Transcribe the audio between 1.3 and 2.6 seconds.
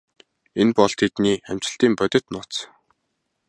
амжилтын бодит нууц.